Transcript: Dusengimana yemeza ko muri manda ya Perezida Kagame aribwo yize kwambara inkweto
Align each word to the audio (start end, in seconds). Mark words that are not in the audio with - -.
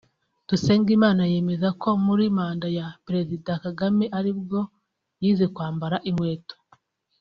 Dusengimana 0.47 1.21
yemeza 1.31 1.69
ko 1.81 1.89
muri 2.05 2.25
manda 2.37 2.67
ya 2.77 2.87
Perezida 3.05 3.51
Kagame 3.63 4.05
aribwo 4.17 4.59
yize 5.23 5.45
kwambara 5.55 5.97
inkweto 6.09 6.55